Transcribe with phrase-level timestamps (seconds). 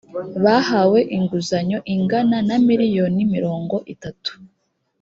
[0.43, 4.33] bahawe inguzanyo ingana na miliyoni mirongo itatu